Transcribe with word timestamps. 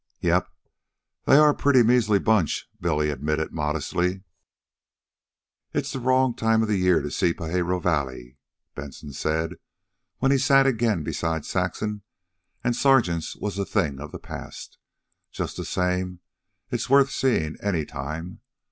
"Yep, 0.21 0.49
they 1.25 1.35
are 1.37 1.51
a 1.51 1.55
pretty 1.55 1.83
measly 1.83 2.17
bunch," 2.17 2.67
Billy 2.79 3.11
admitted 3.11 3.53
modestly. 3.53 4.23
"It's 5.75 5.93
the 5.93 5.99
wrong 5.99 6.33
time 6.35 6.63
of 6.63 6.67
the 6.67 6.77
year 6.79 7.03
to 7.03 7.11
see 7.11 7.35
Pajaro 7.35 7.79
Valley," 7.79 8.39
Benson 8.73 9.13
said, 9.13 9.57
when 10.17 10.31
he 10.31 10.37
again 10.37 10.41
sat 10.97 11.03
beside 11.03 11.45
Saxon 11.45 12.01
and 12.63 12.75
Sargent's 12.75 13.35
was 13.35 13.59
a 13.59 13.63
thing 13.65 13.99
of 13.99 14.11
the 14.11 14.17
past. 14.17 14.79
"Just 15.29 15.55
the 15.57 15.65
same, 15.65 16.21
it's 16.71 16.89
worth 16.89 17.11
seeing 17.11 17.55
any 17.61 17.85
time. 17.85 18.39